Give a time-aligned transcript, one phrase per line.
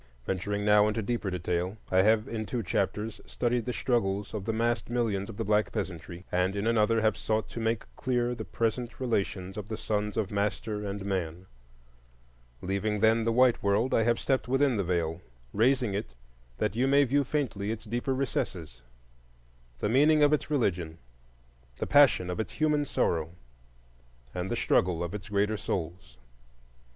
[0.25, 4.51] Venturing now into deeper detail, I have in two chapters studied the struggles of the
[4.51, 8.43] massed millions of the black peasantry, and in another have sought to make clear the
[8.43, 11.45] present relations of the sons of master and man.
[12.63, 15.21] Leaving, then, the white world, I have stepped within the Veil,
[15.53, 16.15] raising it
[16.57, 18.81] that you may view faintly its deeper recesses,—the
[19.87, 20.97] meaning of its religion,
[21.77, 23.35] the passion of its human sorrow,
[24.33, 26.17] and the struggle of its greater souls.